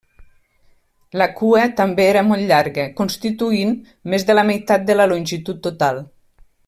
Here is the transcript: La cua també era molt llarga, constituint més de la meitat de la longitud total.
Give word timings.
La 1.21 1.27
cua 1.41 1.67
també 1.81 2.07
era 2.13 2.23
molt 2.29 2.47
llarga, 2.53 2.85
constituint 3.01 3.77
més 4.15 4.27
de 4.31 4.37
la 4.41 4.47
meitat 4.49 4.89
de 4.89 4.97
la 4.99 5.07
longitud 5.13 5.61
total. 5.69 6.03